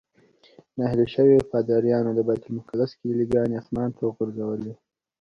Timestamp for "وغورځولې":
4.03-4.73